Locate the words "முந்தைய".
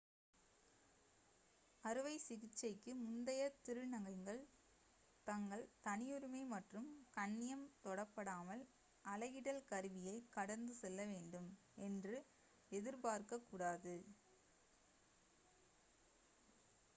3.01-3.41